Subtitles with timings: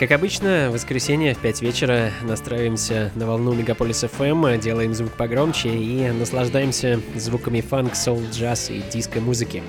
[0.00, 5.68] Как обычно, в воскресенье в 5 вечера настраиваемся на волну Мегаполис FM, делаем звук погромче
[5.68, 9.62] и наслаждаемся звуками фанк, соул, джаз и диско-музыки.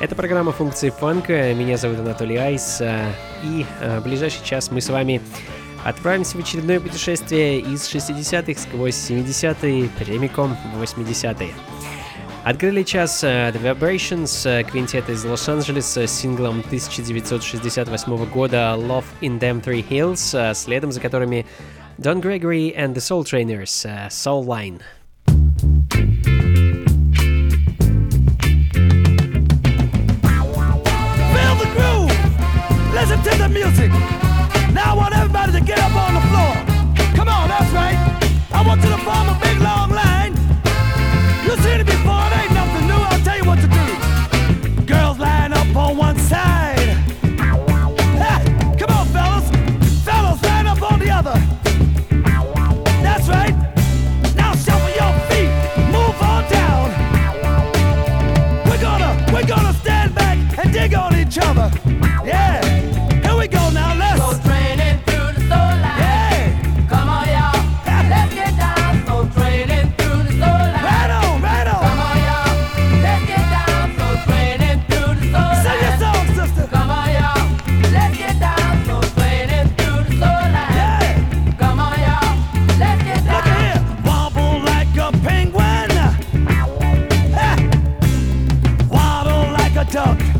[0.00, 3.12] Это программа функции фанка, меня зовут Анатолий Айс, а,
[3.44, 5.20] и а, в ближайший час мы с вами
[5.84, 11.54] отправимся в очередное путешествие из 60-х сквозь 70-е прямиком в 80-е.
[12.43, 19.39] Открыли час uh, The Vibrations, uh, квинтет из Лос-Анджелеса с синглом 1968 года Love in
[19.39, 21.45] Them Three Hills, uh, следом за которыми
[21.97, 24.79] Don Gregory and the Soul Trainers, uh, Soul Line.
[31.33, 32.13] Feel the groove!
[32.93, 33.91] Listen to the music!
[34.73, 36.53] Now I want everybody to get up on the floor!
[37.15, 37.97] Come on, that's right!
[38.53, 39.82] I want you to form a big long
[89.96, 90.33] up.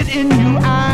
[0.00, 0.58] it in you.
[0.62, 0.89] I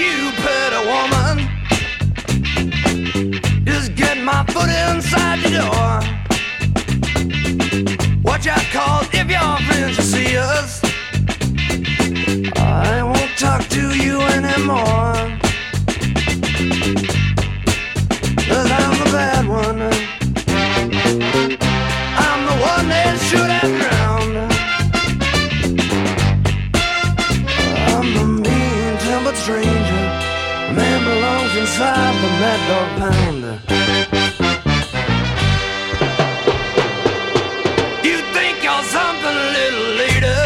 [0.00, 1.36] you, pretty woman.
[3.64, 5.94] Just get my foot inside the door.
[8.22, 10.80] Watch out, cause if your friends see us,
[12.56, 15.19] I won't talk to you anymore.
[31.80, 33.42] outside the Mad Dog Pound.
[38.04, 40.40] You think you're something a little later,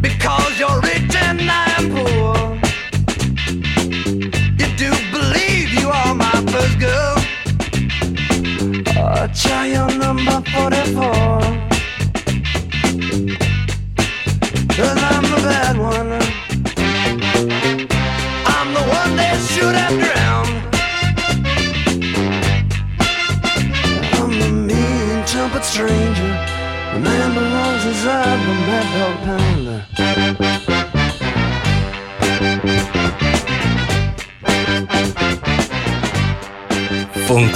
[0.00, 2.34] because you're rich and I'm poor.
[4.58, 7.16] You do believe you are my first girl.
[8.98, 11.71] A child number 44.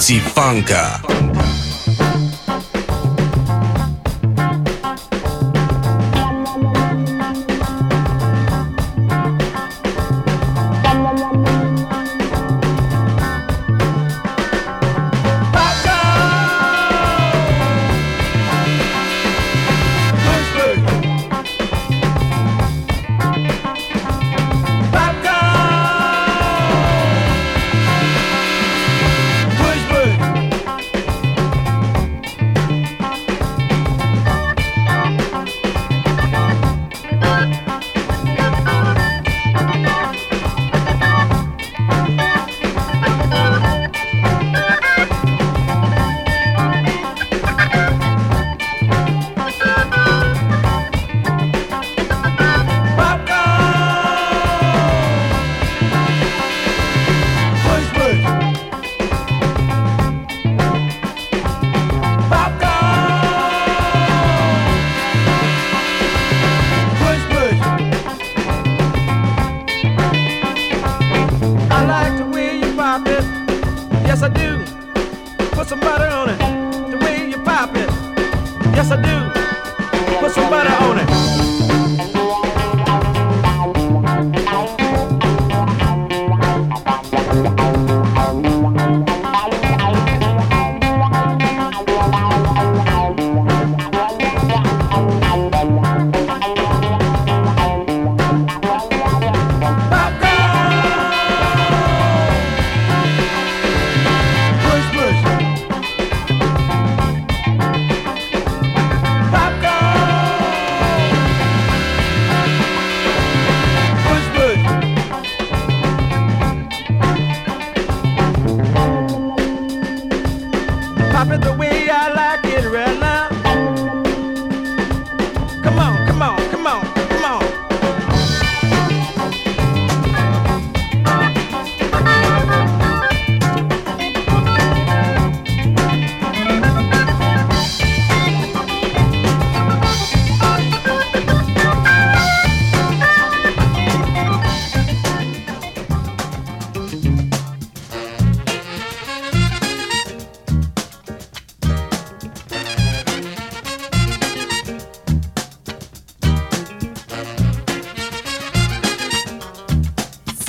[0.06, 1.15] Lucy Funka.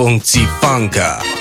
[0.08, 1.37] 用 g funk。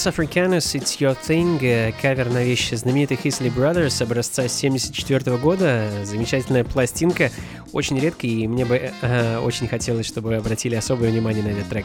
[0.00, 5.90] Los Africanos It's Your Thing, э, кавер на вещи знаменитых Isley Brothers образца 74 года.
[6.04, 7.30] Замечательная пластинка,
[7.72, 11.68] очень редкая, и мне бы э, э, очень хотелось, чтобы обратили особое внимание на этот
[11.68, 11.84] трек.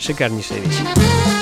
[0.00, 1.33] Шикарнейшая вещь.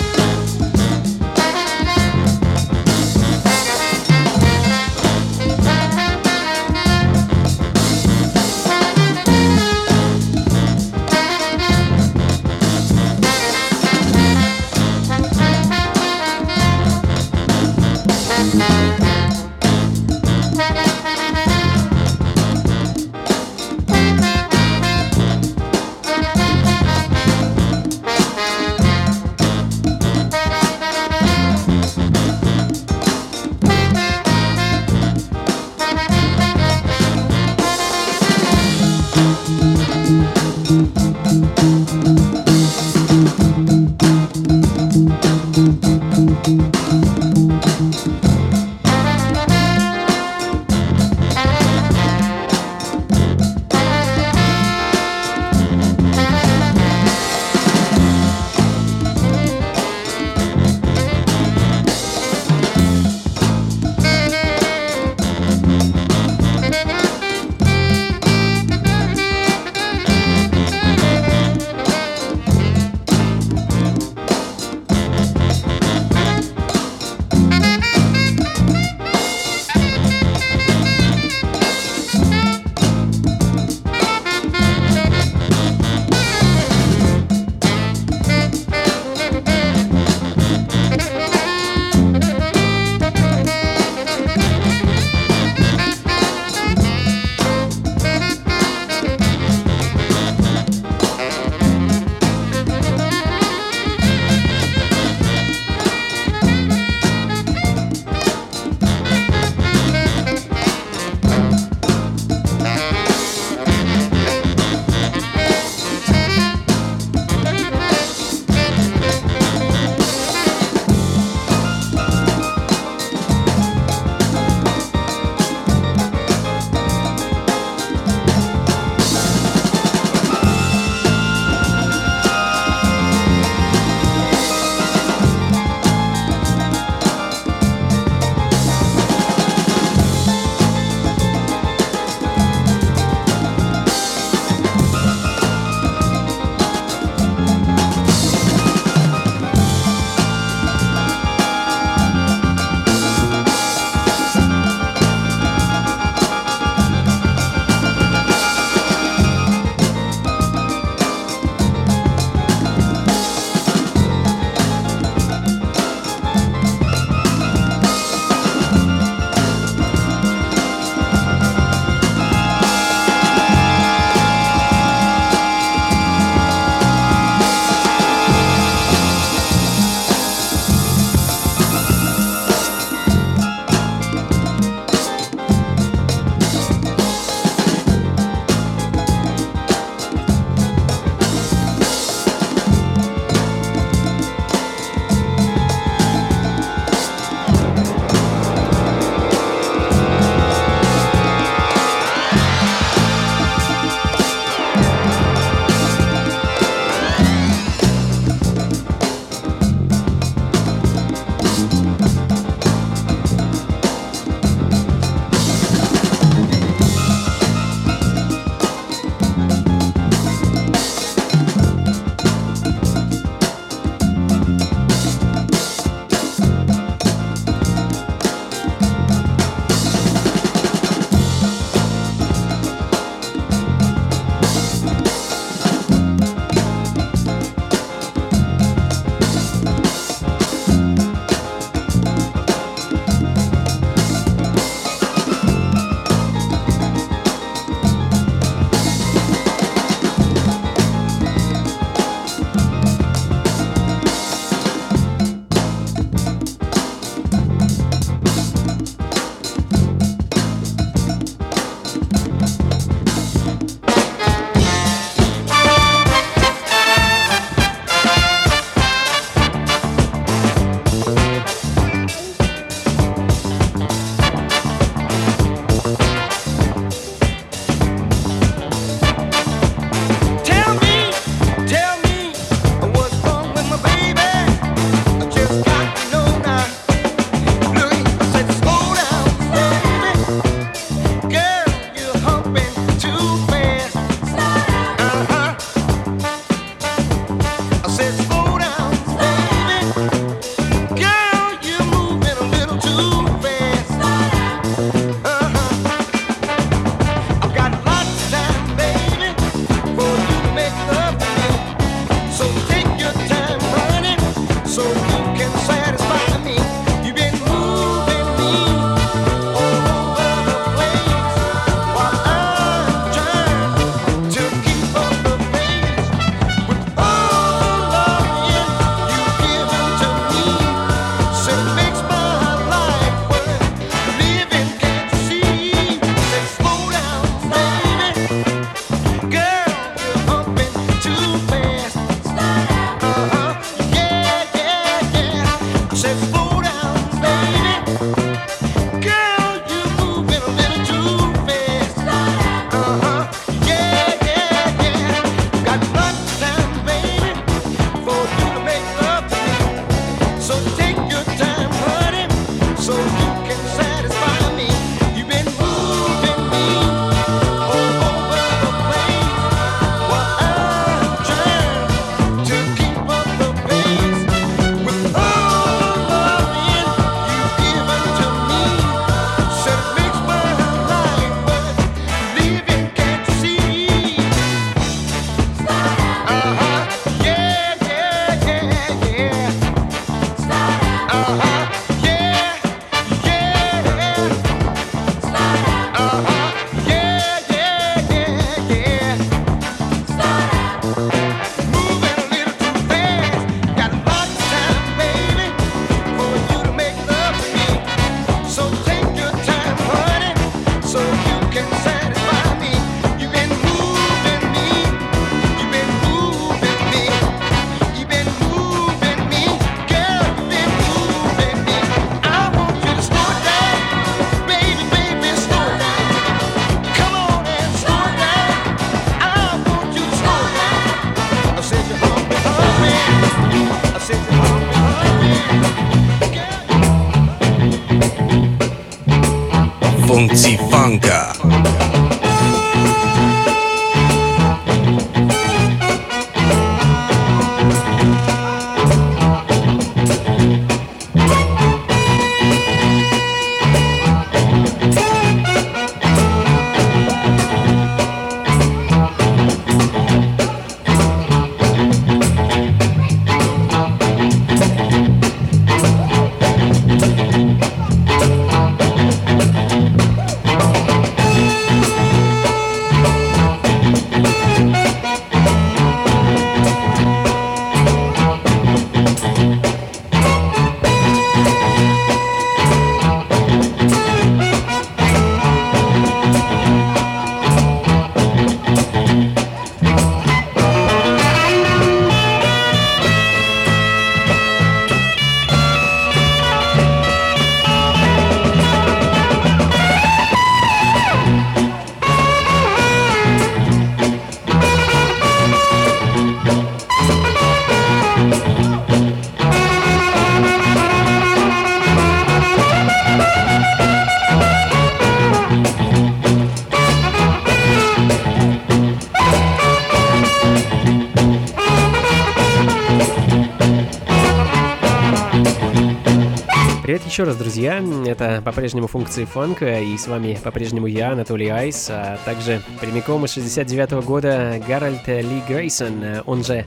[527.13, 527.85] Еще раз, друзья.
[528.07, 533.33] Это по-прежнему функции фанка, и с вами по-прежнему я, Анатолий Айс, а также прямиком из
[533.35, 536.65] 69 -го года Гарольд Ли Грейсон, он же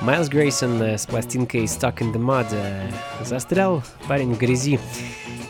[0.00, 2.46] Майлз Грейсон с пластинкой Stuck in the Mud.
[3.22, 4.80] Застрял парень в грязи.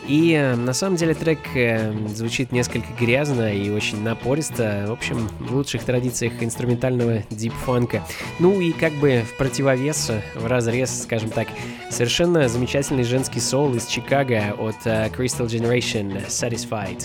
[0.07, 4.85] И э, на самом деле трек э, звучит несколько грязно и очень напористо.
[4.87, 8.03] В общем, в лучших традициях инструментального дип-фанка.
[8.39, 11.47] Ну и как бы в противовес, в разрез, скажем так,
[11.89, 17.03] совершенно замечательный женский соул из Чикаго от э, Crystal Generation Satisfied.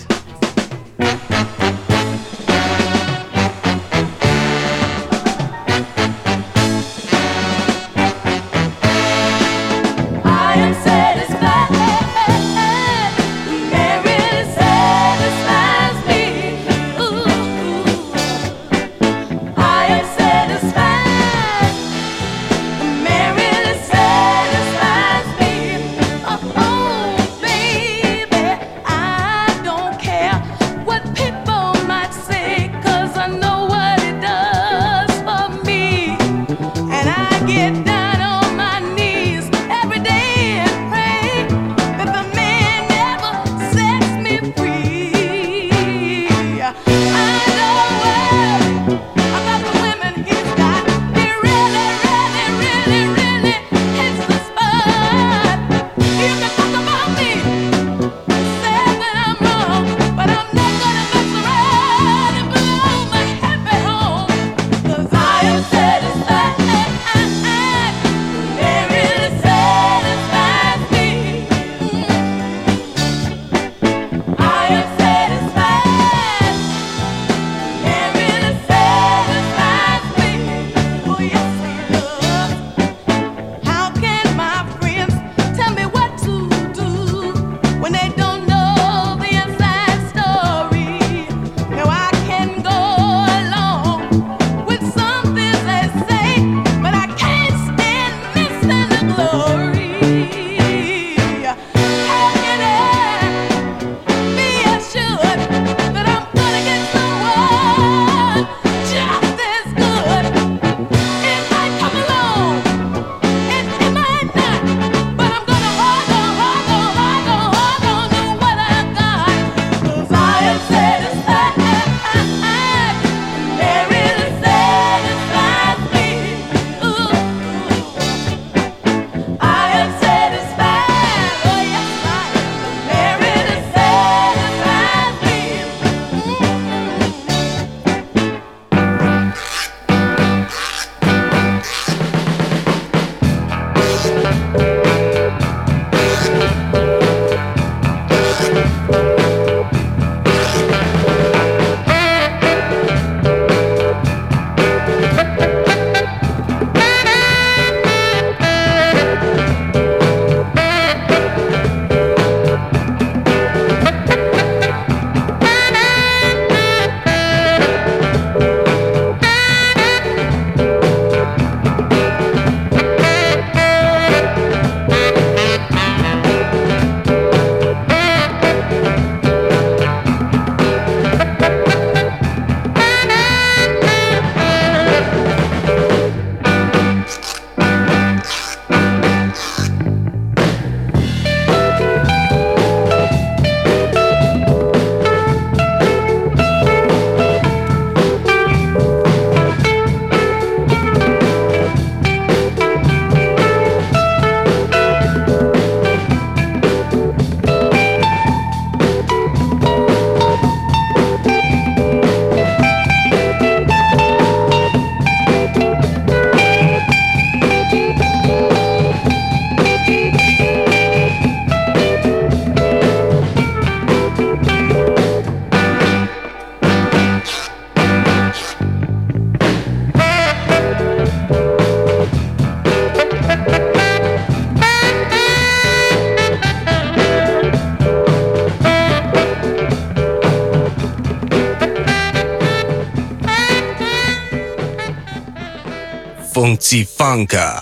[246.49, 247.61] Funky Funka.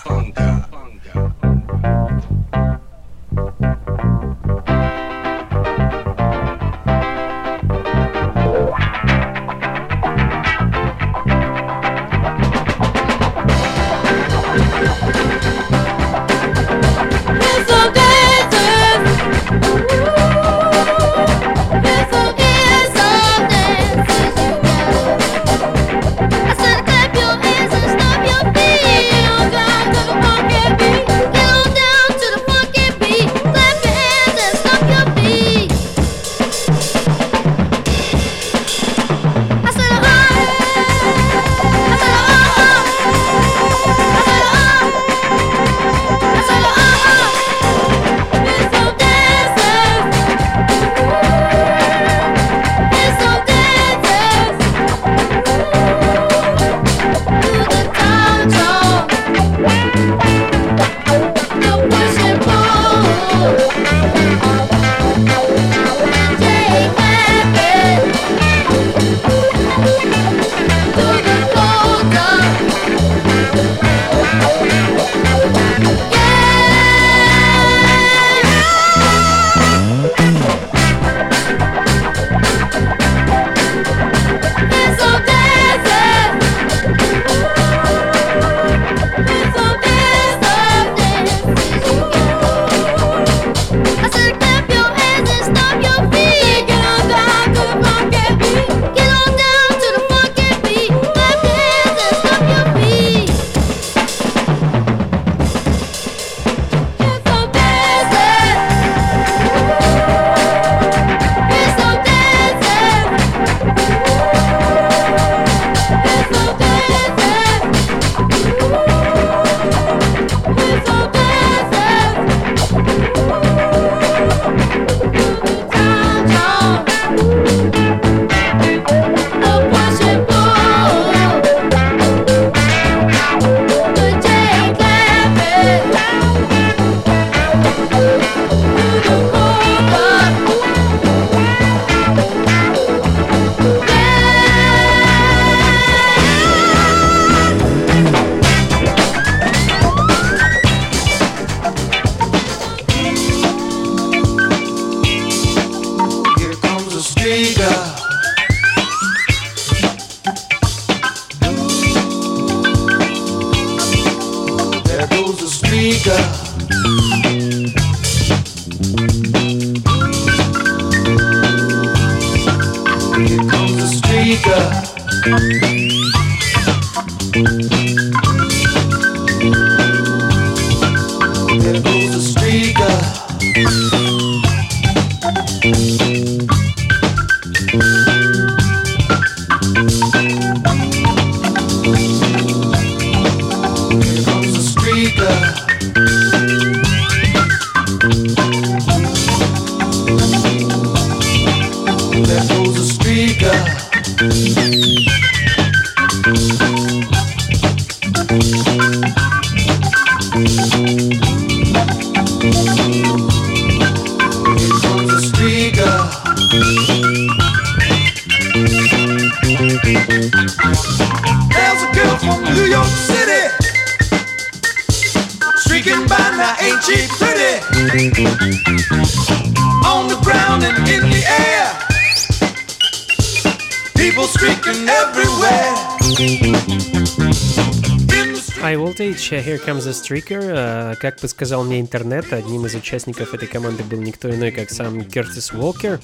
[239.36, 240.40] Here Comes the Streaker.
[240.40, 245.04] Э, как подсказал мне интернет, одним из участников этой команды был никто иной, как сам
[245.04, 246.00] Кертис Уолкер,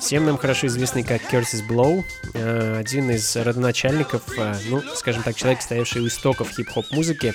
[0.00, 5.36] всем нам хорошо известный как Кертис Блоу, э, один из родоначальников, э, ну, скажем так,
[5.36, 7.34] человек, стоявший у истоков хип-хоп музыки,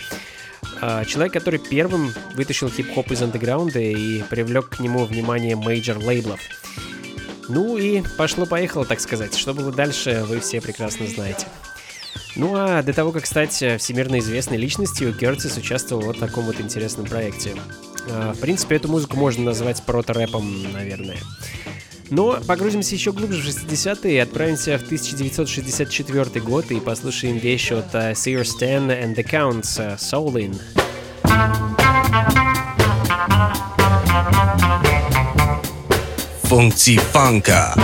[1.08, 6.40] Человек, который первым вытащил хип-хоп из андеграунда и привлек к нему внимание major лейблов.
[7.48, 9.38] Ну и пошло-поехало, так сказать.
[9.38, 11.48] Что было дальше, вы все прекрасно знаете.
[12.36, 16.46] Ну а до того, как стать э, всемирно известной личностью, Кертис участвовал в вот таком
[16.46, 17.56] вот интересном проекте.
[18.10, 21.18] А, в принципе, эту музыку можно назвать прото-рэпом, наверное.
[22.10, 27.94] Но погрузимся еще глубже в 60-е и отправимся в 1964 год и послушаем вещь от
[27.94, 30.60] uh, Sear Stan and the Counts Soul In.
[36.44, 37.76] Функции фанка.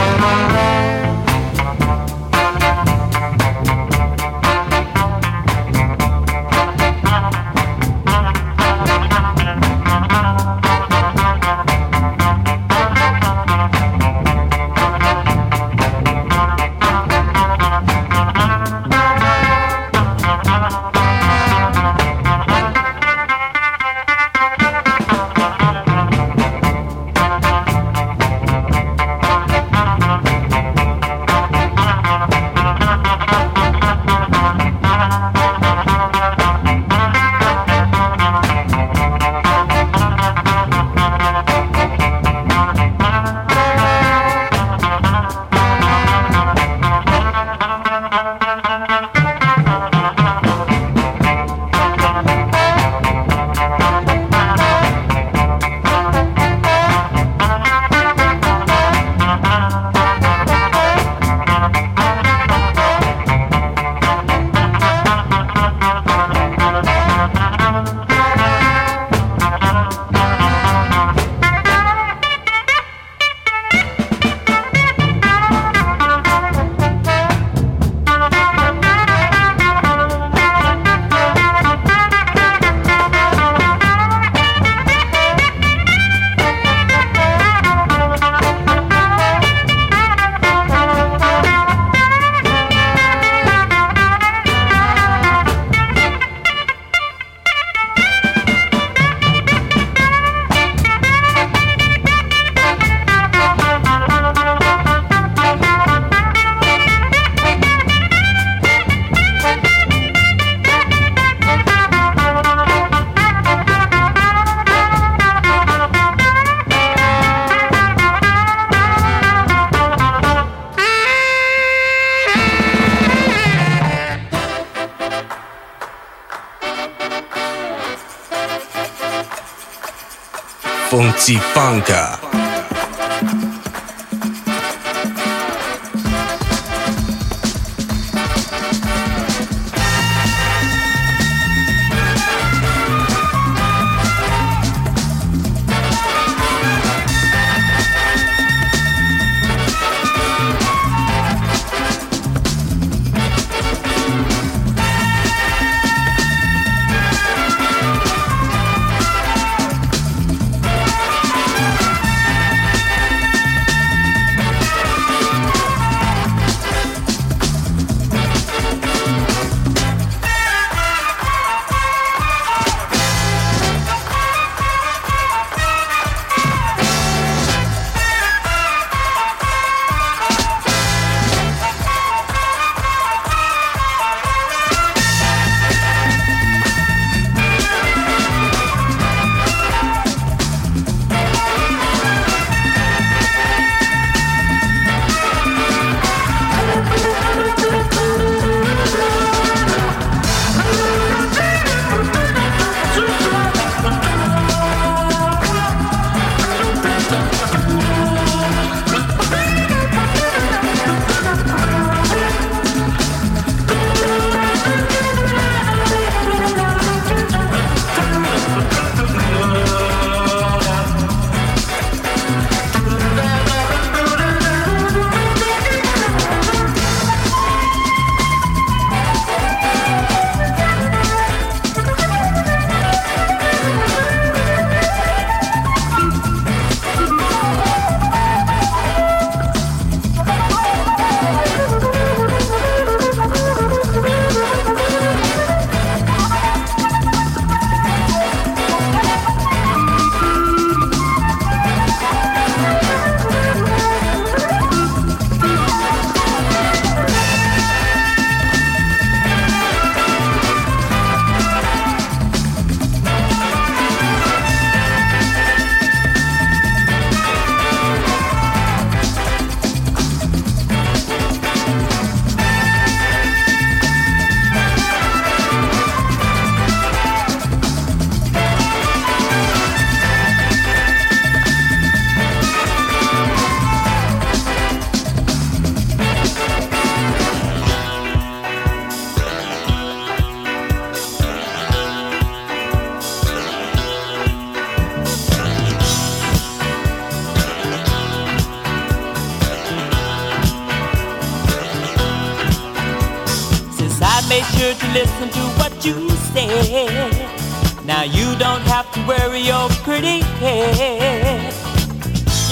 [131.16, 132.25] Funky Funka.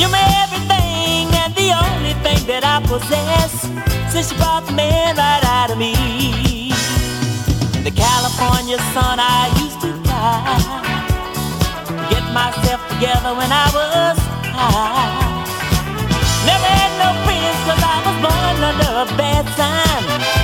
[0.03, 3.71] You're my everything and the only thing that I possess
[4.11, 5.95] since you brought the man right out of me.
[7.87, 10.59] The California sun, I used to cry.
[12.11, 14.19] Get myself together when I was
[14.51, 15.07] high.
[16.51, 20.42] Never had no friends cause I was born under a bad sign.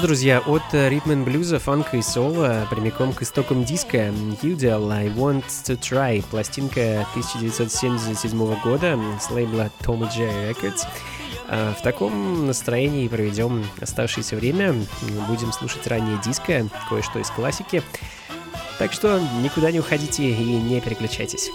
[0.00, 4.08] Друзья, от ритм блюза, фанка и соло прямиком к истокам диска
[4.42, 10.86] Udell I Want To Try, пластинка 1977 года с лейбла Tommy J Records.
[11.48, 14.74] А, в таком настроении проведем оставшееся время.
[15.28, 17.82] Будем слушать раннее диско, кое-что из классики.
[18.78, 21.50] Так что никуда не уходите и не переключайтесь.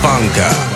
[0.00, 0.67] Funka.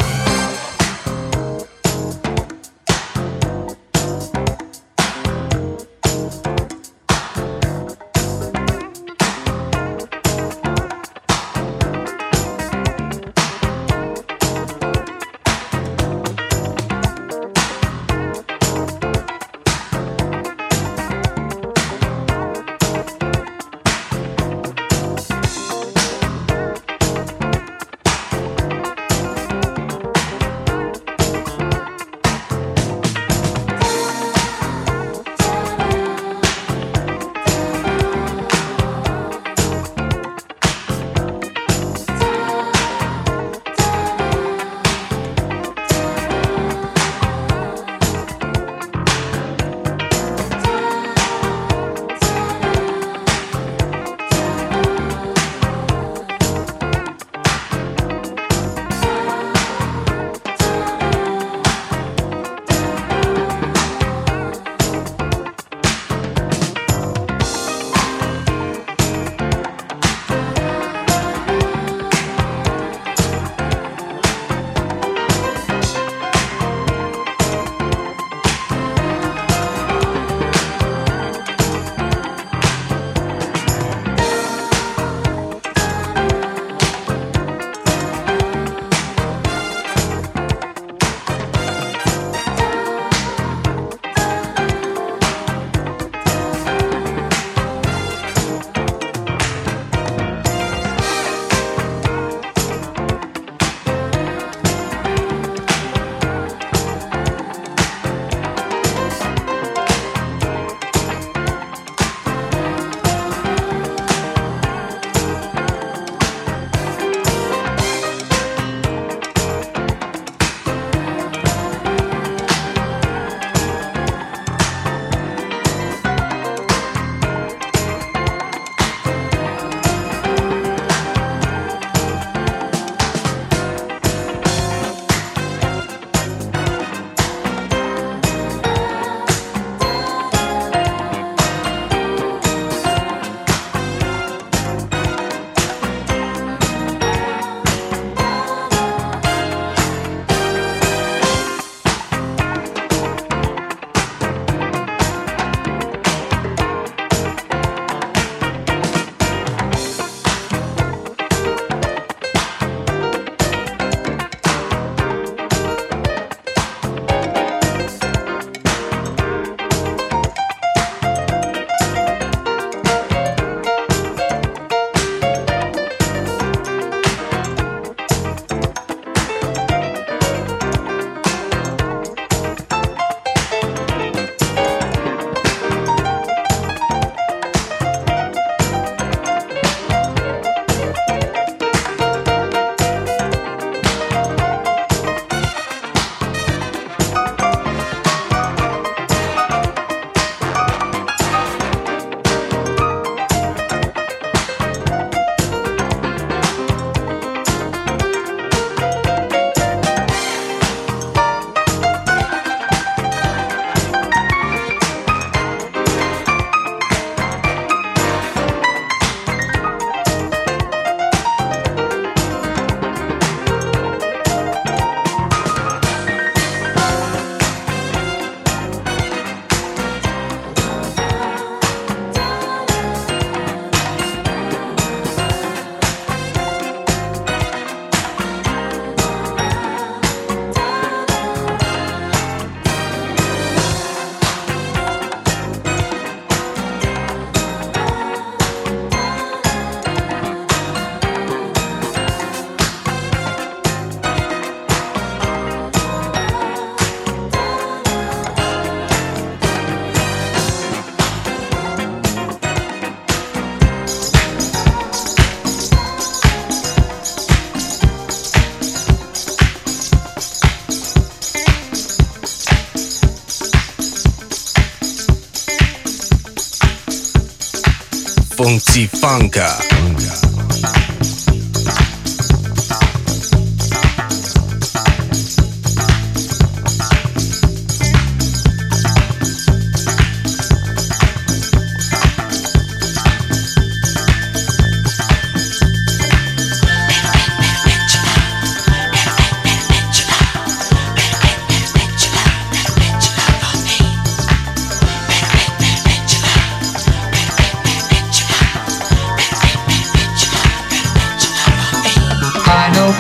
[278.42, 280.21] Funky Funka.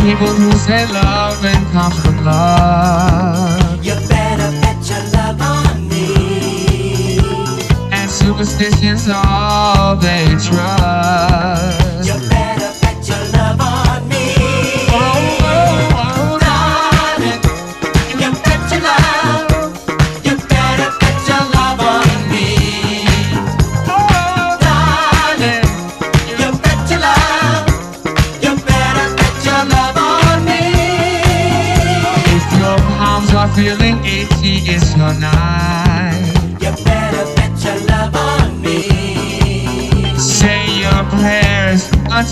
[0.02, 3.84] people who say love and comes from love.
[3.84, 7.18] You better bet your love on me.
[7.92, 11.81] And superstition's all they trust.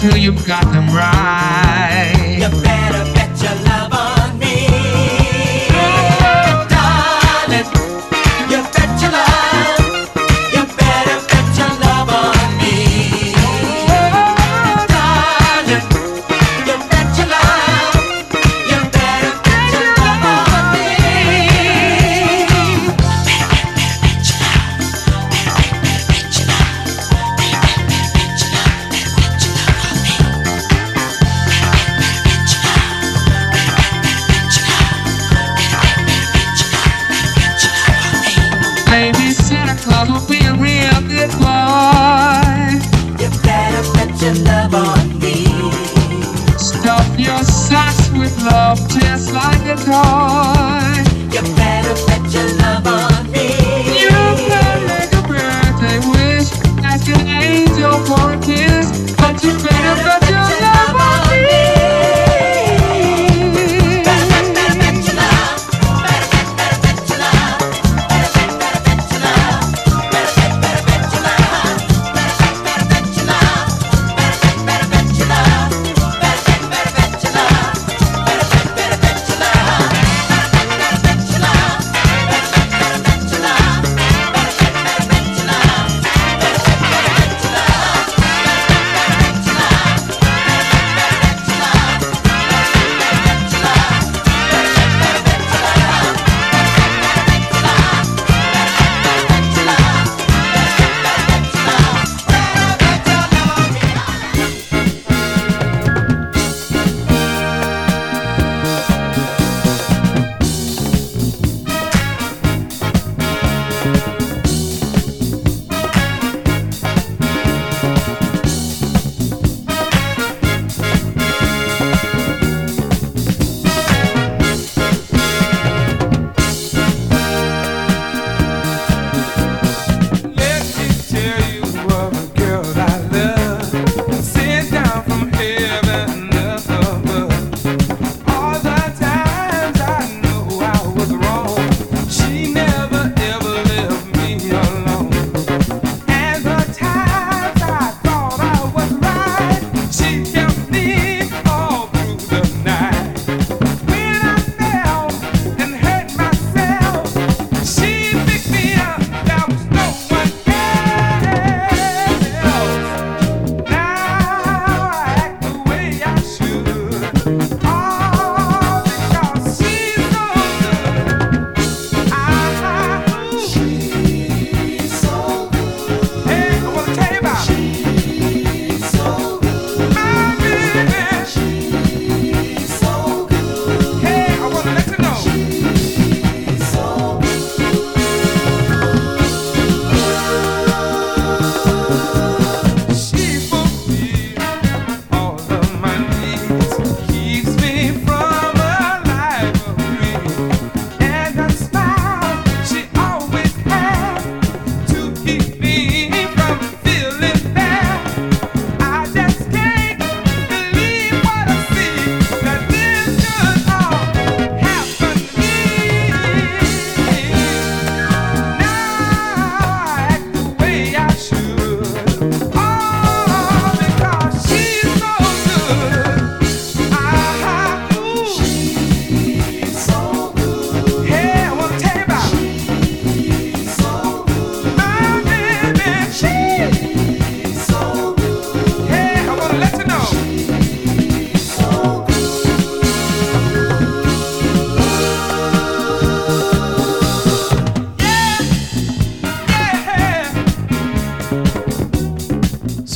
[0.00, 1.49] till you've got them right.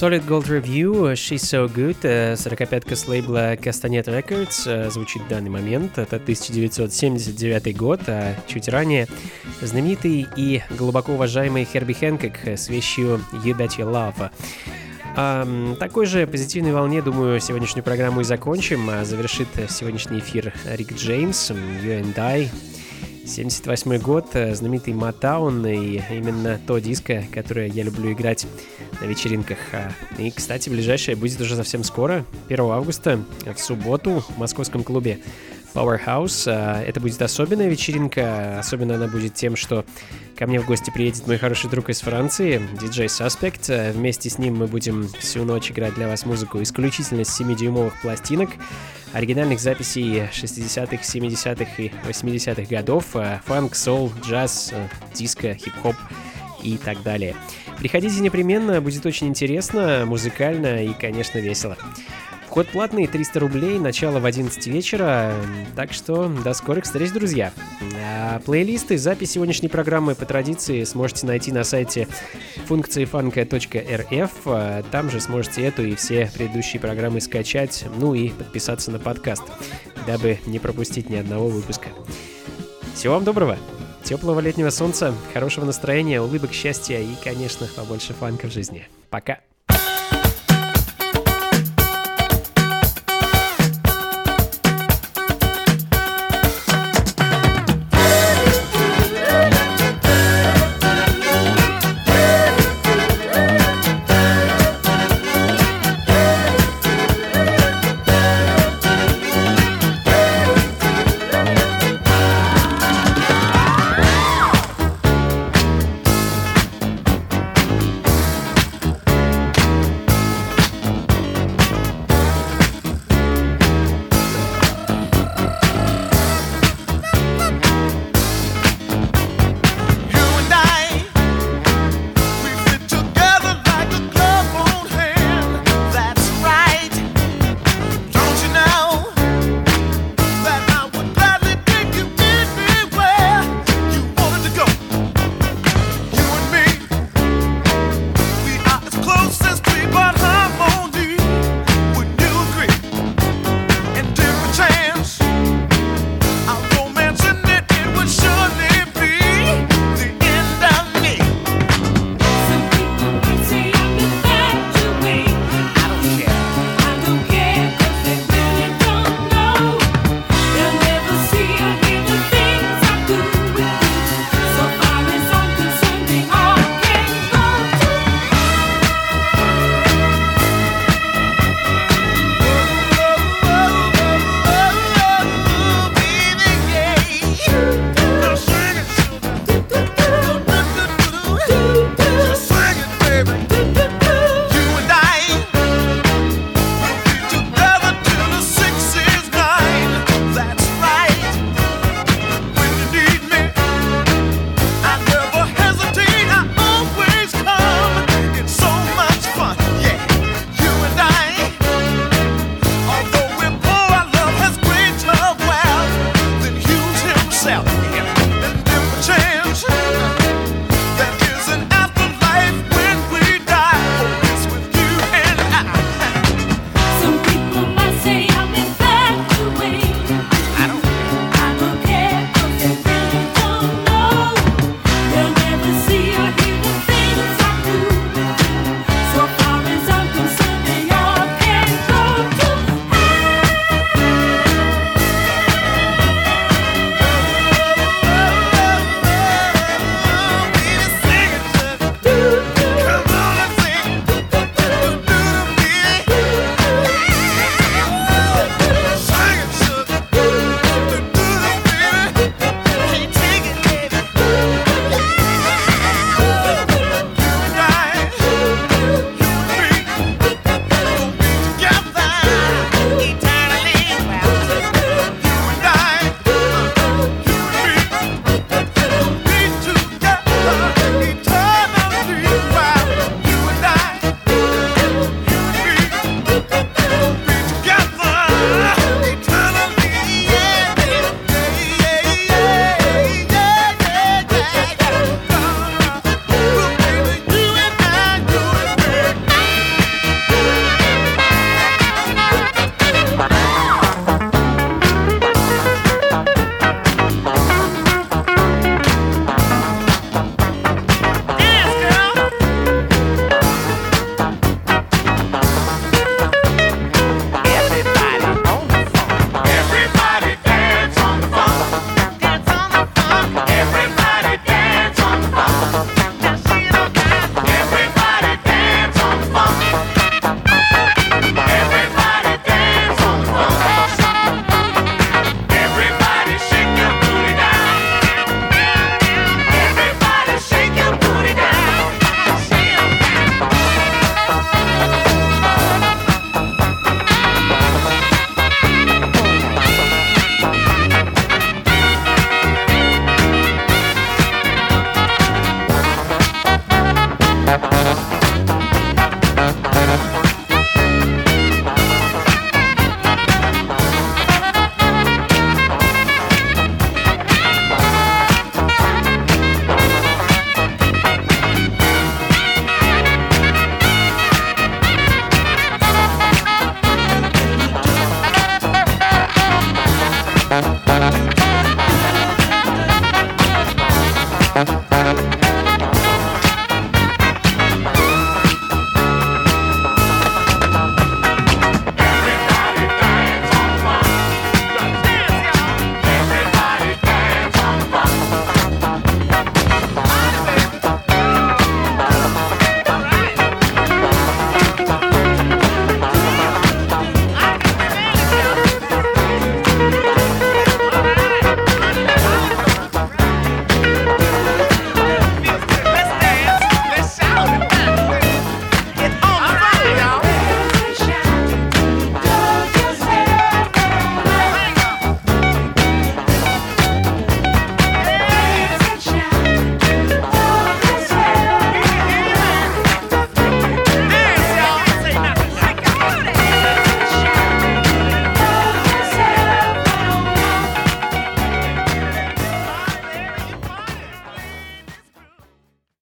[0.04, 5.28] Solid Gold Review, She's So Good, э, 45-ка с лейбла Castanet Records э, звучит в
[5.28, 5.96] данный момент.
[5.96, 9.08] Это 1979 год, а чуть ранее
[9.62, 14.30] знаменитый и глубоко уважаемый Херби Хэнкок с вещью You Bet Your Love.
[15.16, 18.90] А, такой же позитивной волне, думаю, сегодняшнюю программу и закончим.
[18.90, 22.50] А завершит сегодняшний эфир Рик Джеймс, You and I.
[23.26, 28.46] 78 год, э, знаменитый Матаун, и именно то диско, которое я люблю играть
[29.00, 29.58] на вечеринках.
[29.72, 35.20] А, и, кстати, ближайшее будет уже совсем скоро, 1 августа, в субботу в московском клубе
[35.74, 36.44] Powerhouse.
[36.46, 39.84] А, это будет особенная вечеринка, особенно она будет тем, что
[40.36, 43.66] ко мне в гости приедет мой хороший друг из Франции, диджей Suspect.
[43.68, 47.92] А, вместе с ним мы будем всю ночь играть для вас музыку исключительно с 7-дюймовых
[48.00, 48.50] пластинок,
[49.14, 53.06] оригинальных записей 60-х, 70-х и 80-х годов,
[53.46, 54.74] фанк, сол, джаз,
[55.14, 55.96] диско, хип-хоп
[56.62, 57.34] и так далее.
[57.78, 61.78] Приходите непременно, будет очень интересно, музыкально и, конечно, весело.
[62.54, 65.34] Вход платный, 300 рублей, начало в 11 вечера,
[65.74, 67.52] так что до скорых встреч, друзья.
[68.00, 72.06] А плейлисты, запись сегодняшней программы по традиции сможете найти на сайте
[72.66, 74.30] функции фанка.рф,
[74.92, 79.42] там же сможете эту и все предыдущие программы скачать, ну и подписаться на подкаст,
[80.06, 81.88] дабы не пропустить ни одного выпуска.
[82.94, 83.58] Всего вам доброго!
[84.04, 88.86] Теплого летнего солнца, хорошего настроения, улыбок, счастья и, конечно, побольше фанка в жизни.
[89.10, 89.40] Пока!